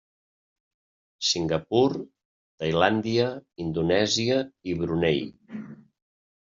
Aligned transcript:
Singapur, 1.31 1.99
Tailàndia, 2.65 3.29
Indonèsia 3.69 4.43
i 4.73 4.77
Brunei. 4.83 5.25